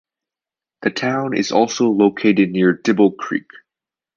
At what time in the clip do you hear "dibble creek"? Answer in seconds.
2.73-3.45